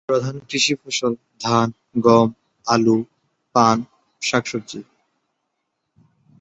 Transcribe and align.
প্রধান 0.09 0.35
কৃষি 0.49 0.73
ফসল 0.75 1.13
ধান, 1.41 1.67
গম, 1.97 2.29
আলু, 2.65 2.97
পান, 3.55 3.77
শাকসবজি। 4.21 4.81